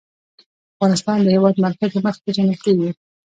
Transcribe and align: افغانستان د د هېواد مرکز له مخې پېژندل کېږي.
افغانستان 0.75 1.17
د 1.21 1.23
د 1.25 1.27
هېواد 1.35 1.55
مرکز 1.65 1.89
له 1.93 2.01
مخې 2.05 2.19
پېژندل 2.25 2.57
کېږي. 2.65 2.89